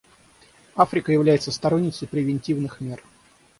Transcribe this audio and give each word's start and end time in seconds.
Африка 0.75 1.11
является 1.11 1.51
сторонницей 1.51 2.07
превентивных 2.07 2.81
мер. 2.81 3.03